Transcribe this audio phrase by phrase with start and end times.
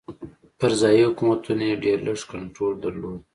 [0.59, 3.21] پر ځايي حکومتونو یې ډېر لږ کنټرول درلود.